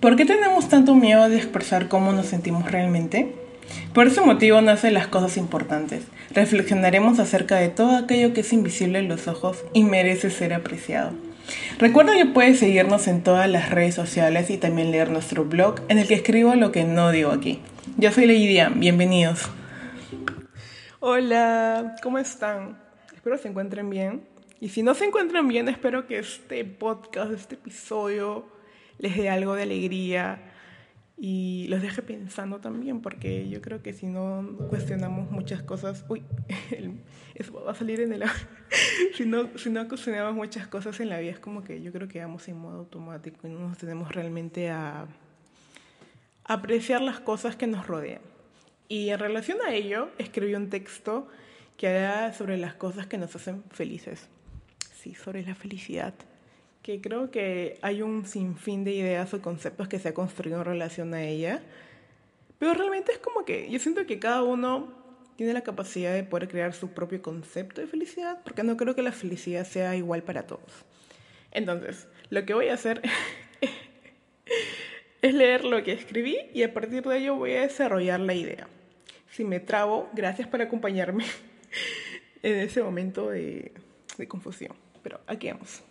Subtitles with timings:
[0.00, 3.34] ¿Por qué tenemos tanto miedo de expresar cómo nos sentimos realmente?
[3.92, 6.04] Por ese motivo nacen las cosas importantes.
[6.30, 11.12] Reflexionaremos acerca de todo aquello que es invisible en los ojos y merece ser apreciado.
[11.78, 15.98] Recuerda que puedes seguirnos en todas las redes sociales y también leer nuestro blog en
[15.98, 17.60] el que escribo lo que no digo aquí.
[17.98, 19.50] Yo soy Leidia, bienvenidos.
[21.00, 22.78] Hola, ¿cómo están?
[23.14, 24.22] Espero se encuentren bien.
[24.60, 28.46] Y si no se encuentran bien, espero que este podcast, este episodio,
[29.00, 30.40] les dé algo de alegría
[31.16, 36.22] y los deje pensando también, porque yo creo que si no cuestionamos muchas cosas, uy,
[37.34, 38.24] eso va a salir en el...
[39.14, 42.08] si, no, si no cuestionamos muchas cosas en la vida, es como que yo creo
[42.08, 45.08] que vamos en modo automático y no nos tenemos realmente a
[46.44, 48.22] apreciar las cosas que nos rodean.
[48.88, 51.28] Y en relación a ello, escribí un texto
[51.76, 54.28] que habla sobre las cosas que nos hacen felices.
[54.94, 56.12] Sí, sobre la felicidad,
[56.82, 60.64] que creo que hay un sinfín de ideas o conceptos que se ha construido en
[60.64, 61.62] relación a ella,
[62.58, 64.92] pero realmente es como que yo siento que cada uno
[65.36, 69.02] tiene la capacidad de poder crear su propio concepto de felicidad, porque no creo que
[69.02, 70.84] la felicidad sea igual para todos.
[71.52, 73.02] Entonces, lo que voy a hacer
[75.22, 78.68] es leer lo que escribí y a partir de ello voy a desarrollar la idea.
[79.30, 81.24] Si me trabo, gracias por acompañarme
[82.42, 83.72] en ese momento de,
[84.18, 84.74] de confusión.
[85.02, 85.82] Pero aquí vamos.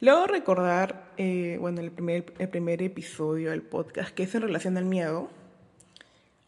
[0.00, 5.30] Luego recordar, eh, bueno, el primer, episodio del podcast, que es en relación al miedo.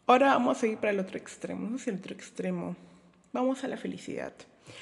[0.05, 2.75] Ahora vamos a ir para el otro extremo, no el otro extremo.
[3.33, 4.33] Vamos a la felicidad.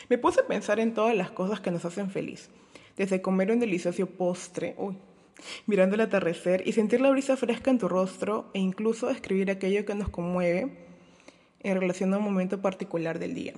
[0.10, 2.50] Me puse a pensar en todas las cosas que nos hacen feliz.
[2.98, 4.98] Desde comer un delicioso postre, uy,
[5.66, 9.86] mirando el atardecer y sentir la brisa fresca en tu rostro e incluso escribir aquello
[9.86, 10.72] que nos conmueve
[11.62, 13.54] en relación a un momento particular del día.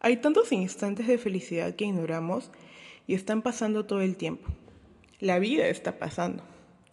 [0.00, 2.50] Hay tantos instantes de felicidad que ignoramos
[3.10, 4.48] y están pasando todo el tiempo.
[5.18, 6.44] La vida está pasando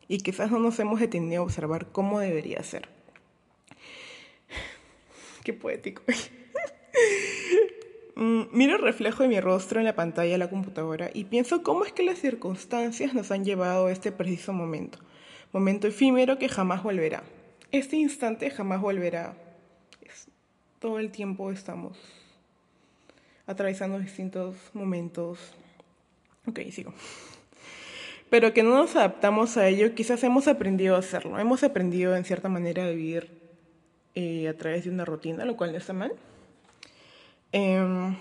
[0.07, 2.89] y quizás no nos hemos detenido a observar cómo debería ser.
[5.43, 6.01] Qué poético.
[8.19, 11.61] Mm, miro el reflejo de mi rostro en la pantalla de la computadora y pienso
[11.61, 14.97] cómo es que las circunstancias nos han llevado a este preciso momento.
[15.53, 17.21] Momento efímero que jamás volverá.
[17.71, 19.37] Este instante jamás volverá.
[20.79, 21.95] todo el tiempo estamos
[23.45, 25.55] atravesando distintos momentos.
[26.47, 26.93] Ok, sigo.
[28.29, 31.39] Pero que no nos adaptamos a ello, quizás hemos aprendido a hacerlo.
[31.39, 33.29] Hemos aprendido en cierta manera a vivir
[34.15, 36.11] eh, a través de una rutina, lo cual no está mal.
[37.51, 38.15] Em,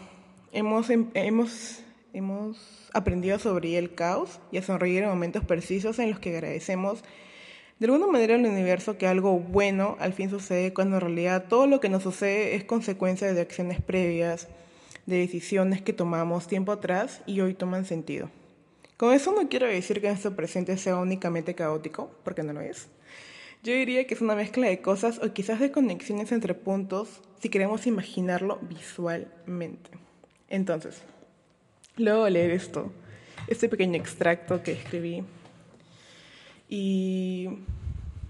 [0.53, 1.83] hemos, em, hemos,
[2.13, 6.31] hemos aprendido a sobrevivir el caos y a sonreír en momentos precisos en los que
[6.31, 7.03] agradecemos
[7.79, 11.67] de alguna manera al universo que algo bueno al fin sucede cuando en realidad todo
[11.67, 14.49] lo que nos sucede es consecuencia de acciones previas,
[15.07, 18.31] de decisiones que tomamos tiempo atrás y hoy toman sentido.
[18.97, 22.89] Con eso no quiero decir que nuestro presente sea únicamente caótico, porque no lo es.
[23.63, 27.49] Yo diría que es una mezcla de cosas o quizás de conexiones entre puntos si
[27.49, 29.91] queremos imaginarlo visualmente.
[30.49, 31.03] Entonces,
[31.97, 32.93] luego de leer esto,
[33.49, 35.25] este pequeño extracto que escribí,
[36.69, 37.49] y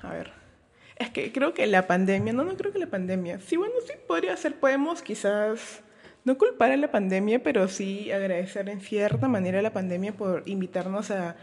[0.02, 0.32] a ver,
[0.96, 3.92] es que creo que la pandemia, no, no creo que la pandemia, sí, bueno, sí
[4.06, 5.82] podría ser, podemos quizás
[6.26, 10.42] no culpar a la pandemia, pero sí agradecer en cierta manera a la pandemia por
[10.44, 11.36] invitarnos a,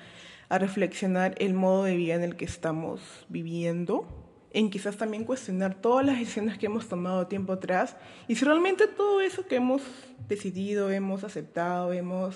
[0.49, 4.05] reflexionar el modo de vida en el que estamos viviendo,
[4.51, 7.95] en quizás también cuestionar todas las decisiones que hemos tomado tiempo atrás
[8.27, 9.81] y si realmente todo eso que hemos
[10.27, 12.35] decidido, hemos aceptado, hemos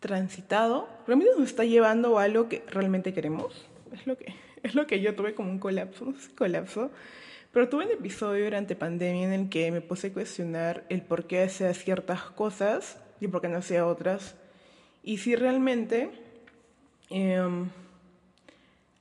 [0.00, 3.64] transitado, realmente nos está llevando a algo que realmente queremos.
[3.92, 4.34] Es lo que,
[4.64, 6.90] es lo que yo tuve como un colapso, no sé colapso,
[7.54, 11.28] pero tuve un episodio durante pandemia en el que me puse a cuestionar el por
[11.28, 14.34] qué hacía ciertas cosas y por qué no hacía otras.
[15.04, 16.10] Y si realmente
[17.10, 17.70] em,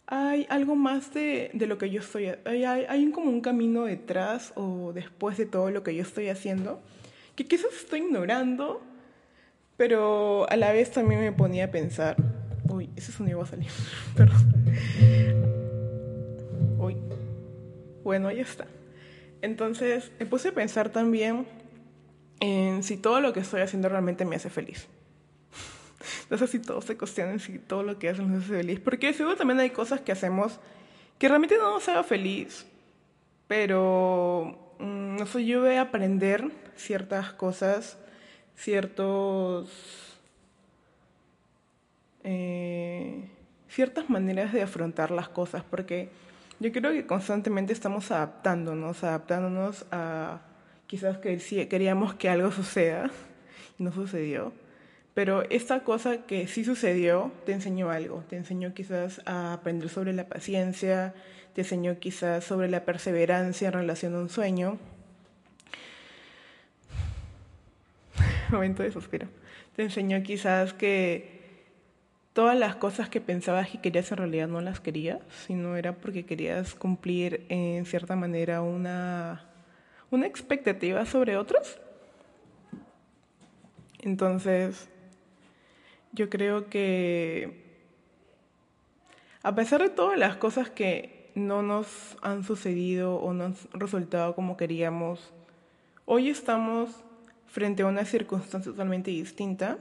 [0.05, 2.27] hay algo más de, de, lo que yo estoy...
[2.45, 6.29] Hay, hay, hay como un camino detrás o después de todo lo que yo estoy
[6.29, 6.79] haciendo
[7.35, 8.83] que quizás estoy ignorando,
[9.77, 12.17] pero a la vez también me ponía a pensar...
[12.69, 13.69] Uy, ese sonido va a salir.
[14.15, 14.53] Perdón.
[18.03, 18.67] Bueno, ya está.
[19.41, 21.45] Entonces me puse a pensar también
[22.39, 24.87] en si todo lo que estoy haciendo realmente me hace feliz.
[26.29, 28.79] No sé si todos se cuestionan si todo lo que hacen nos hace feliz.
[28.79, 30.59] Porque seguro también hay cosas que hacemos
[31.17, 32.65] que realmente no nos haga feliz.
[33.47, 37.97] Pero mm, no sé, yo voy a aprender ciertas cosas,
[38.55, 39.69] ciertos...
[42.25, 43.29] Eh,
[43.67, 45.63] ciertas maneras de afrontar las cosas.
[45.63, 46.09] Porque
[46.63, 50.39] yo creo que constantemente estamos adaptándonos, adaptándonos a
[50.87, 51.37] quizás que
[51.67, 53.11] queríamos que algo suceda
[53.77, 54.53] y no sucedió,
[55.13, 60.13] Pero esta cosa que sí sucedió te enseñó algo, te enseñó quizás a aprender sobre
[60.13, 61.13] la paciencia,
[61.53, 64.79] te enseñó quizás sobre la perseverancia en relación a un sueño.
[68.49, 69.27] Momento de suspiro.
[69.75, 71.42] Te enseñó quizás que
[72.33, 76.25] todas las cosas que pensabas que querías en realidad no las querías, sino era porque
[76.25, 79.45] querías cumplir en cierta manera una,
[80.11, 81.79] una expectativa sobre otros.
[84.01, 84.89] Entonces,
[86.11, 87.63] yo creo que
[89.43, 94.35] a pesar de todas las cosas que no nos han sucedido o no han resultado
[94.35, 95.33] como queríamos,
[96.05, 97.03] hoy estamos
[97.47, 99.77] frente a una circunstancia totalmente distinta.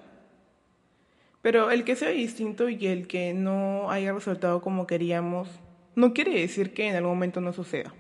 [1.42, 5.48] Pero el que sea distinto y el que no haya resultado como queríamos,
[5.96, 7.92] no quiere decir que en algún momento no suceda.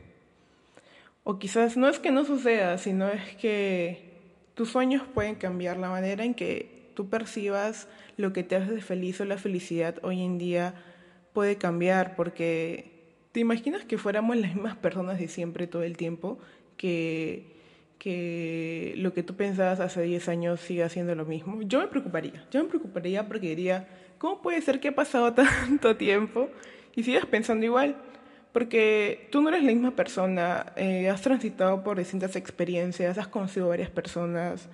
[1.24, 4.12] O quizás no es que no suceda, sino es que
[4.54, 9.20] tus sueños pueden cambiar la manera en que tú percibas lo que te hace feliz
[9.20, 10.74] o la felicidad hoy en día
[11.32, 12.92] puede cambiar porque
[13.32, 16.38] te imaginas que fuéramos las mismas personas de siempre todo el tiempo,
[16.76, 17.51] que,
[18.02, 21.62] que lo que tú pensabas hace 10 años siga siendo lo mismo.
[21.62, 23.86] Yo me preocuparía, yo me preocuparía porque diría,
[24.18, 26.48] ¿cómo puede ser que ha pasado tanto tiempo
[26.96, 27.94] y sigas pensando igual?
[28.52, 33.68] Porque tú no eres la misma persona, eh, has transitado por distintas experiencias, has conocido
[33.68, 34.68] varias personas,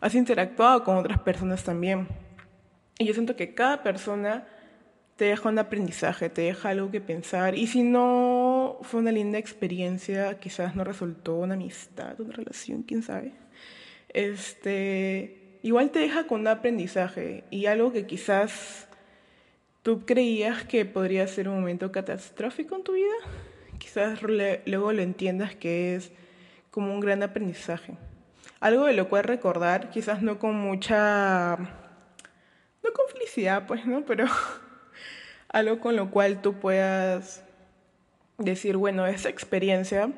[0.00, 2.08] has interactuado con otras personas también.
[2.98, 4.48] Y yo siento que cada persona
[5.16, 7.54] te deja un aprendizaje, te deja algo que pensar.
[7.54, 8.41] Y si no
[8.82, 13.32] fue una linda experiencia, quizás no resultó una amistad, una relación, quién sabe.
[14.08, 18.88] Este, igual te deja con un aprendizaje y algo que quizás
[19.82, 23.14] tú creías que podría ser un momento catastrófico en tu vida,
[23.78, 26.12] quizás luego lo entiendas que es
[26.70, 27.96] como un gran aprendizaje
[28.62, 34.04] algo de lo cual recordar, quizás no con mucha, no con felicidad, pues, ¿no?
[34.04, 34.26] Pero
[35.48, 37.44] algo con lo cual tú puedas
[38.38, 40.10] decir, bueno, esa experiencia,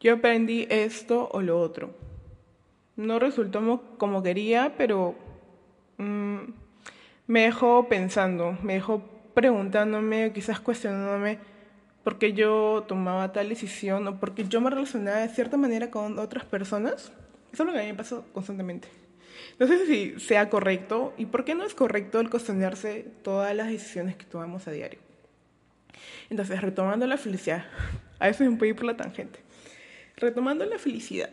[0.00, 1.90] yo aprendí esto o lo otro.
[2.96, 5.14] No resultó como quería, pero
[5.98, 6.38] mm,
[7.26, 9.02] me dejó pensando, me dejó
[9.34, 11.38] preguntándome, quizás cuestionándome
[12.04, 15.90] por qué yo tomaba tal decisión o por qué yo me relacionaba de cierta manera
[15.90, 17.12] con otras personas
[17.52, 18.88] eso es lo que a mí me pasa constantemente.
[19.58, 23.68] No sé si sea correcto y por qué no es correcto el cuestionarse todas las
[23.68, 25.00] decisiones que tomamos a diario.
[26.28, 27.64] Entonces, retomando la felicidad,
[28.18, 29.40] a veces puedo ir por la tangente.
[30.16, 31.30] Retomando la felicidad.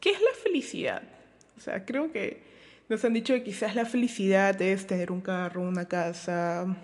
[0.00, 1.02] ¿Qué es la felicidad?
[1.56, 2.42] O sea, creo que
[2.88, 6.76] nos han dicho que quizás la felicidad es tener un carro, una casa,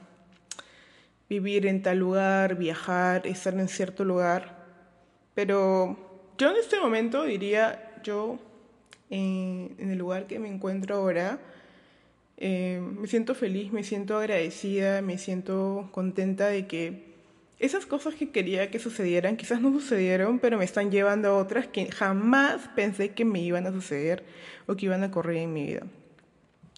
[1.29, 4.65] vivir en tal lugar, viajar, estar en cierto lugar.
[5.35, 8.39] Pero yo en este momento diría, yo
[9.13, 11.39] en, el lugar que me encuentro ahora.
[12.39, 17.12] Eh, me siento feliz, me siento agradecida, me siento contenta de que
[17.63, 21.69] esas cosas que quería que sucedieran quizás no sucedieron, pero me están llevando a otras
[21.69, 24.25] que jamás pensé que me iban a suceder
[24.67, 25.83] o que iban a correr en mi vida.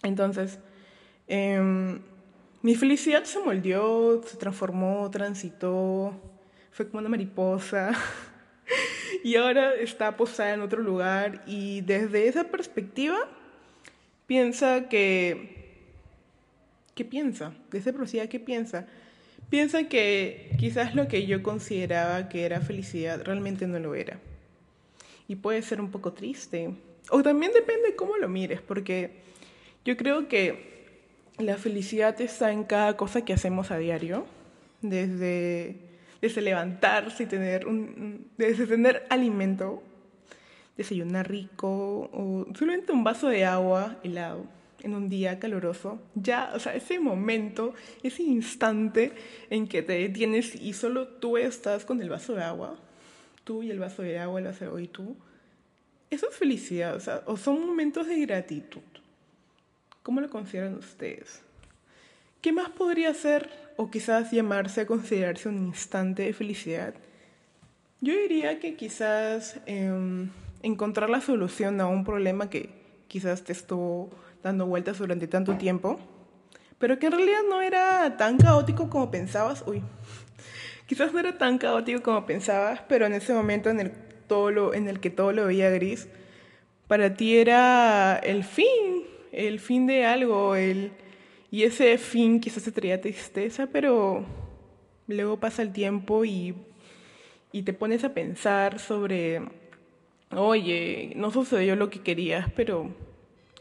[0.03, 0.59] Entonces,
[1.27, 1.99] em,
[2.61, 6.13] mi felicidad se moldeó, se transformó, transitó,
[6.69, 7.91] fue como una mariposa.
[9.23, 13.17] y ahora está posada en otro lugar y desde esa perspectiva
[14.27, 15.63] piensa que...
[16.93, 17.55] ¿Qué piensa?
[17.71, 18.85] Desde esa ¿qué piensa?
[19.49, 24.19] Piensa que quizás lo que yo consideraba que era felicidad realmente no lo era.
[25.27, 26.71] Y puede ser un poco triste.
[27.09, 29.11] O también depende cómo lo mires, porque
[29.83, 30.75] yo creo que
[31.37, 34.25] la felicidad está en cada cosa que hacemos a diario,
[34.81, 35.85] desde
[36.25, 39.83] desde levantarse y tener, un, desde tener alimento,
[40.75, 44.45] desayunar rico o simplemente un vaso de agua helado
[44.85, 47.73] en un día caluroso, ya, o sea, ese momento,
[48.03, 49.13] ese instante
[49.49, 52.77] en que te detienes y solo tú estás con el vaso de agua,
[53.43, 55.15] tú y el vaso de agua, el vaso de agua y tú,
[56.11, 58.81] eso es felicidad, o son momentos de gratitud.
[60.03, 61.41] ¿Cómo lo consideran ustedes?
[62.41, 66.93] ¿Qué más podría ser o quizás llamarse a considerarse un instante de felicidad?
[68.01, 70.29] Yo diría que quizás em,
[70.61, 72.69] encontrar la solución a un problema que
[73.07, 74.11] quizás te estuvo
[74.45, 75.99] dando vueltas durante tanto tiempo,
[76.77, 79.63] pero que en realidad no era tan caótico como pensabas.
[79.65, 79.81] Uy,
[80.85, 83.91] quizás no era tan caótico como pensabas, pero en ese momento en el,
[84.27, 86.07] todo lo, en el que todo lo veía gris,
[86.87, 90.91] para ti era el fin, el fin de algo, el
[91.49, 94.25] y ese fin quizás te traía tristeza, pero
[95.07, 96.53] luego pasa el tiempo y,
[97.51, 99.41] y te pones a pensar sobre,
[100.29, 102.91] oye, no sucedió lo que querías, pero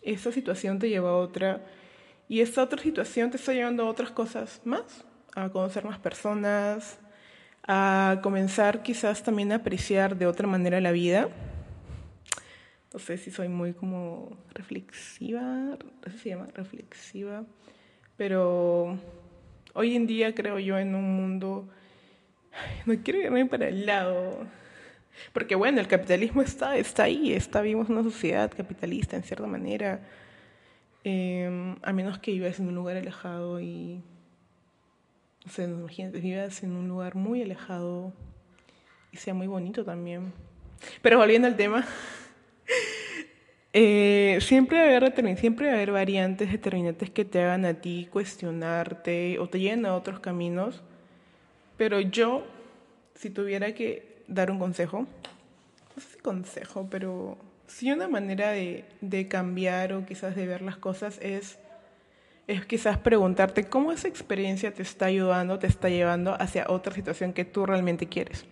[0.04, 1.64] esa situación te lleva a otra
[2.28, 6.98] Y esta otra situación te está llevando a otras cosas más, a conocer más personas,
[7.66, 11.28] a comenzar quizás también a apreciar de otra manera la vida.
[12.92, 16.46] No sé si soy muy como reflexiva, ¿así se llama?
[16.54, 17.44] Reflexiva.
[18.16, 18.98] Pero
[19.74, 21.68] hoy en día creo yo en un mundo,
[22.86, 24.46] no quiero irme para el lado,
[25.32, 30.00] porque bueno, el capitalismo está, está ahí, está, vivimos una sociedad capitalista en cierta manera,
[31.04, 34.02] eh, a menos que vivas en un lugar alejado y,
[35.44, 38.12] no sé, imagínate, vivas en un lugar muy alejado
[39.12, 40.32] y sea muy bonito también.
[41.02, 41.86] Pero volviendo al tema,
[43.72, 47.74] eh, siempre, va a haber, siempre va a haber variantes determinantes que te hagan a
[47.74, 50.82] ti cuestionarte o te lleven a otros caminos,
[51.76, 52.46] pero yo,
[53.14, 55.06] si tuviera que dar un consejo,
[55.96, 60.62] no sé si consejo, pero sí una manera de, de cambiar o quizás de ver
[60.62, 61.58] las cosas es,
[62.46, 67.32] es quizás preguntarte cómo esa experiencia te está ayudando, te está llevando hacia otra situación
[67.32, 68.44] que tú realmente quieres.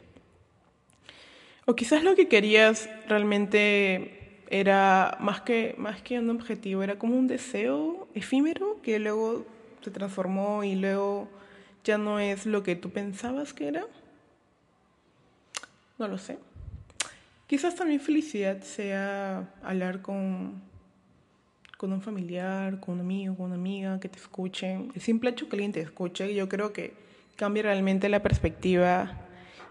[1.65, 7.17] O quizás lo que querías realmente era más que, más que un objetivo, era como
[7.17, 9.47] un deseo efímero que luego
[9.81, 11.29] se transformó y luego
[11.85, 13.87] ya no es lo que tú pensabas que era.
[15.99, 16.39] No lo sé.
[17.47, 20.63] Quizás también felicidad sea hablar con,
[21.77, 24.91] con un familiar, con un amigo, con una amiga, que te escuchen.
[24.95, 26.95] El simple hecho que alguien te escuche, yo creo que
[27.37, 29.19] cambia realmente la perspectiva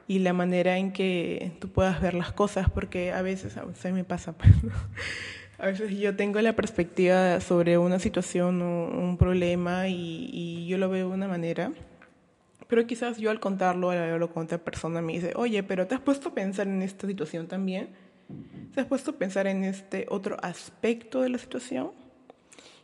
[0.08, 3.94] y la manera en que tú puedas ver las cosas, porque a veces, a veces
[3.94, 4.51] me pasa, pues,
[5.58, 10.78] a veces yo tengo la perspectiva sobre una situación o un problema y, y, yo
[10.78, 11.72] lo veo de una manera,
[12.72, 15.96] pero quizás yo al contarlo, al hablarlo con otra persona, me dice, oye, pero ¿te
[15.96, 17.90] has puesto a pensar en esta situación también?
[18.74, 21.92] ¿Te has puesto a pensar en este otro aspecto de la situación?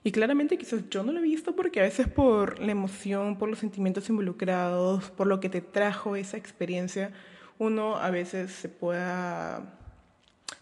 [0.03, 3.48] Y claramente quizás yo no lo he visto porque a veces por la emoción, por
[3.48, 7.13] los sentimientos involucrados, por lo que te trajo esa experiencia,
[7.58, 9.79] uno a veces se pueda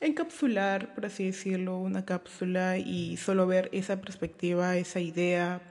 [0.02, 5.64] encapsular, por así decirlo, una cápsula y solo ver esa perspectiva, esa idea.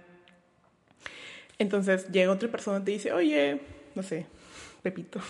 [1.58, 3.60] Entonces llega otra persona y te dice, oye,
[3.94, 4.26] no sé,
[4.82, 5.20] Pepito,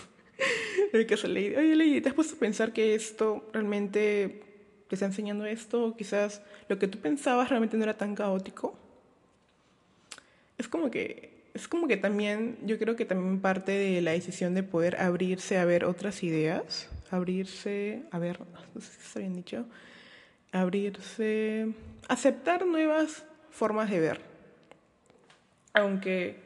[0.93, 4.43] el caso Lady, oye Lady, ¿te has puesto a pensar que esto realmente
[4.89, 8.79] te está enseñando esto, quizás lo que tú pensabas realmente no era tan caótico.
[10.59, 14.55] Es como que es como que también yo creo que también parte de la decisión
[14.55, 18.41] de poder abrirse a ver otras ideas, abrirse, a ver,
[18.75, 19.65] no sé si está bien dicho,
[20.51, 21.69] abrirse,
[22.09, 24.34] aceptar nuevas formas de ver.
[25.75, 26.39] Aunque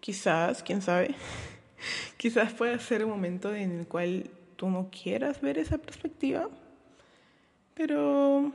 [0.00, 1.14] quizás, quién sabe,
[2.16, 6.48] quizás pueda ser un momento en el cual tú no quieras ver esa perspectiva
[7.76, 8.52] pero, o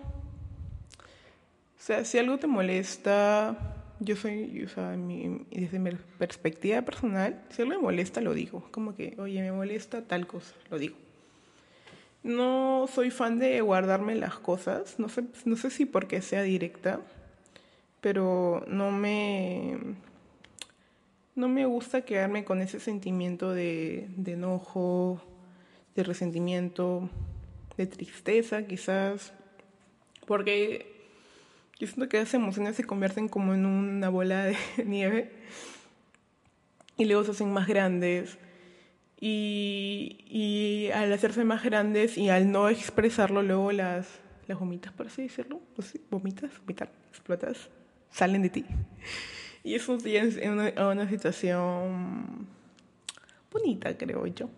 [1.78, 3.56] sea, si algo te molesta,
[4.00, 8.68] yo soy, o sea, desde mi perspectiva personal, si algo me molesta, lo digo.
[8.72, 10.96] Como que, oye, me molesta tal cosa, lo digo.
[12.24, 17.00] No soy fan de guardarme las cosas, no sé, no sé si porque sea directa,
[18.02, 19.78] pero no me,
[21.36, 25.22] no me gusta quedarme con ese sentimiento de, enojo,
[25.96, 27.10] de resentimiento
[27.78, 29.34] de tristeza quizás,
[30.28, 30.92] porque
[31.80, 35.32] yo siento que esas emociones se convierten como en una bola de nieve
[36.98, 38.38] y luego se hacen más grandes.
[39.24, 44.08] Y, y, al hacerse más grandes y al no expresarlo, luego las,
[44.48, 47.70] las vomitas, por así decirlo, pues vomitas, vomitar, explotas,
[48.10, 48.66] salen de ti.
[49.64, 52.48] Y eso es una, una situación
[53.52, 54.50] bonita, creo yo.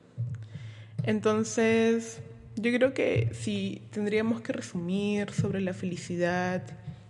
[1.03, 2.21] Entonces,
[2.55, 6.63] yo creo que si tendríamos que resumir sobre la felicidad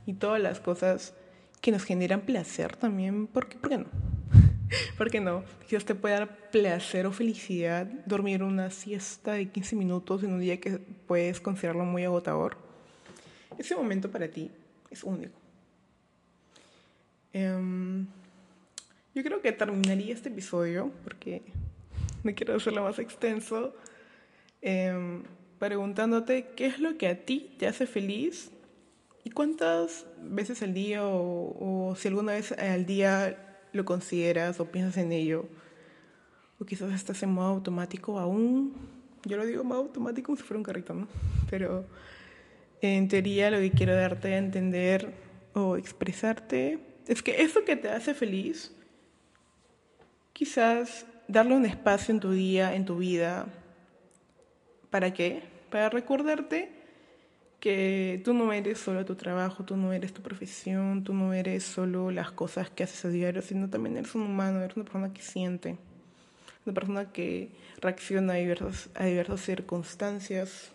[0.06, 1.14] y todas las cosas
[1.62, 3.86] que nos generan placer también, ¿por qué, ¿por qué no?
[4.98, 5.44] ¿Por qué no?
[5.68, 10.40] Quizás te puede dar placer o felicidad dormir una siesta de 15 minutos en un
[10.40, 12.58] día que puedes considerarlo muy agotador.
[13.58, 14.50] Ese momento para ti
[14.90, 15.43] es único.
[17.34, 18.08] Um,
[19.16, 21.42] yo creo que terminaría este episodio porque
[22.24, 23.76] no quiero hacerlo más extenso.
[24.62, 25.22] Eh,
[25.60, 28.52] preguntándote qué es lo que a ti te hace feliz
[29.24, 34.66] y cuántas veces al día o, o, si alguna vez al día lo consideras o
[34.66, 35.46] piensas en ello.
[36.60, 38.74] O quizás estás en modo automático aún.
[39.26, 41.08] Yo lo digo modo automático como si fuera un carrito, ¿no?
[41.50, 41.86] Pero
[42.82, 45.14] en teoría lo que quiero darte a entender
[45.54, 48.76] o expresarte es que eso que te hace feliz,
[50.34, 53.48] quizás darle un espacio en tu día, en tu vida,
[54.94, 55.42] ¿Para qué?
[55.72, 56.70] Para recordarte
[57.60, 61.64] que tú no eres solo tu trabajo, tú no eres tu profesión, tú no eres
[61.64, 65.12] solo las cosas que haces a diario, sino también eres un humano, eres una persona
[65.12, 65.80] que siente,
[66.64, 67.50] una persona que
[67.82, 70.70] reacciona a diversas, a diversas circunstancias.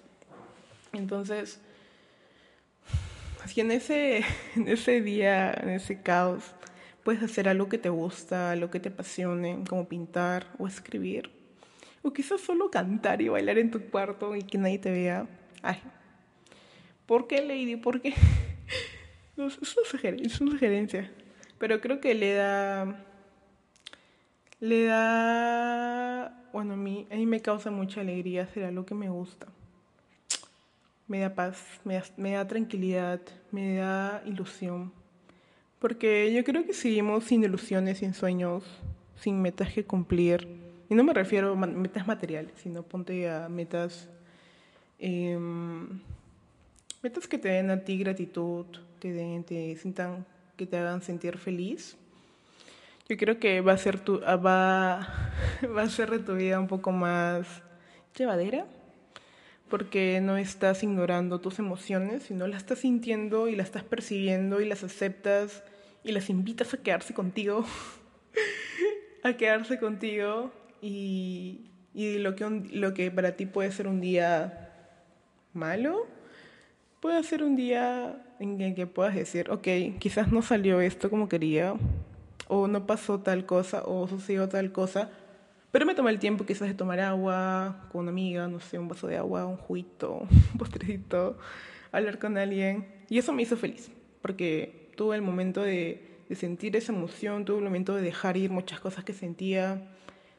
[0.92, 1.60] Entonces,
[3.48, 4.22] si en ese,
[4.56, 6.44] en ese día, en ese caos,
[7.02, 11.30] puedes hacer algo que te gusta, algo que te apasione, como pintar o escribir,
[12.02, 15.26] o quizás solo cantar y bailar en tu cuarto y que nadie te vea.
[15.62, 15.78] Ay,
[17.06, 17.76] ¿por qué Lady?
[17.76, 18.10] ¿Por qué?
[19.36, 21.10] es, una sugerencia, es una sugerencia,
[21.58, 23.04] pero creo que le da,
[24.60, 29.08] le da, bueno, a mí, a mí me causa mucha alegría hacer algo que me
[29.08, 29.48] gusta
[31.08, 31.80] me da paz,
[32.16, 34.92] me da, tranquilidad, me da ilusión.
[35.78, 38.64] Porque yo creo que si vivimos sin ilusiones, sin sueños,
[39.16, 40.46] sin metas que cumplir,
[40.90, 44.08] y no me refiero a metas materiales, sino ponte a metas,
[44.98, 46.00] em,
[47.02, 48.66] metas que te den a ti gratitud,
[48.98, 51.96] te den, te sientan, que te hagan sentir feliz.
[53.08, 55.08] Yo creo que va a ser tu, va,
[55.76, 57.46] va a ser de tu vida un poco más
[58.14, 58.66] llevadera
[59.68, 64.66] porque no estás ignorando tus emociones, sino las estás sintiendo y las estás percibiendo y
[64.66, 65.62] las aceptas
[66.04, 67.64] y las invitas a quedarse contigo,
[69.22, 74.72] a quedarse contigo y, y lo, que lo que para ti puede ser un día
[75.52, 76.06] malo,
[77.00, 79.66] puede ser un día en el que puedas decir, ok,
[79.98, 81.74] quizás no salió esto como quería,
[82.46, 85.10] o no pasó tal cosa, o sucedió tal cosa,
[85.70, 88.88] pero me tomé el tiempo quizás de tomar agua con una amiga, no sé, un
[88.88, 91.38] vaso de agua, un juguito, un postrecito,
[91.92, 92.86] hablar con alguien.
[93.08, 93.90] Y eso me hizo feliz,
[94.22, 98.50] porque tuve el momento de, de sentir esa emoción, tuve el momento de dejar ir
[98.50, 99.74] muchas cosas que sentía,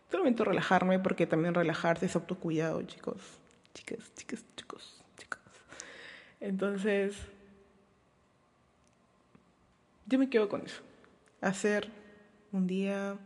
[0.09, 3.17] tuve el momento de relajarme, porque también relajarse es autocuidado, chicos,
[3.73, 5.41] chicas, chicas, chicos, chicas.
[6.39, 7.15] Entonces,
[10.07, 10.81] yo me quedo con eso.
[11.39, 11.91] Hacer
[12.51, 13.17] un día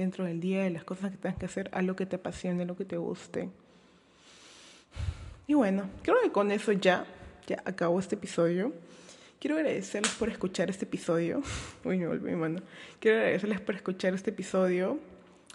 [0.00, 2.64] dentro del día de las cosas que tengas que hacer, a lo que te apasione,
[2.64, 3.48] lo que te guste.
[5.46, 7.04] Y bueno, creo que con eso ya,
[7.46, 8.72] ya acabo este episodio.
[9.40, 11.42] Quiero agradecerles por escuchar este episodio.
[11.84, 12.60] Uy, me volví mano.
[12.98, 14.98] Quiero agradecerles por escuchar este episodio.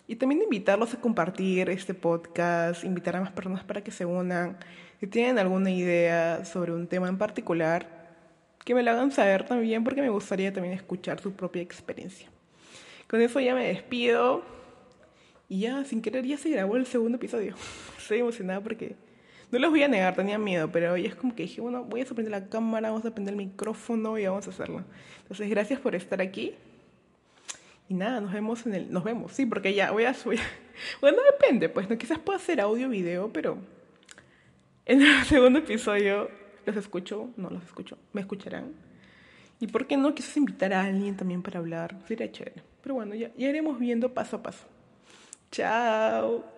[0.08, 4.58] Y también invitarlos a compartir este podcast, invitar a más personas para que se unan.
[5.00, 7.88] Si tienen alguna idea sobre un tema en particular,
[8.64, 12.30] que me lo hagan saber también, porque me gustaría también escuchar su propia experiencia.
[13.08, 14.44] Con eso ya me despido.
[15.48, 17.56] Y ya, sin querer, ya se grabó el segundo episodio.
[17.98, 18.96] Estoy emocionada porque
[19.52, 22.02] no les voy a negar, tenía miedo, pero hoy es como que dije, bueno, voy
[22.02, 24.84] a prender la cámara, vamos a prender el micrófono y vamos a hacerlo.
[25.22, 26.56] Entonces, gracias por estar aquí.
[27.88, 28.92] Y nada, nos vemos en el.
[28.92, 30.40] Nos vemos, sí, porque ya voy a subir.
[31.00, 33.58] Bueno, depende, pues no, quizás pueda hacer audio video, pero
[34.86, 36.30] en el segundo episodio
[36.66, 38.74] los escucho, no los escucho, me escucharán.
[39.62, 42.62] Y por qué no, quizás invitar a alguien también para hablar, sería chévere.
[42.86, 44.68] Pero bueno, ya, ya iremos viendo paso a paso.
[45.50, 46.55] Chao.